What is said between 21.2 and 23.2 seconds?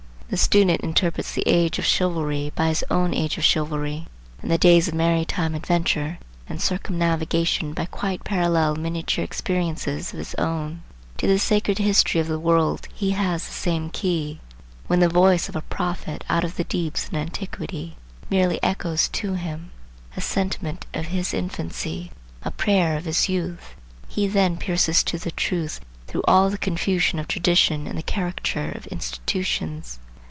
infancy, a prayer of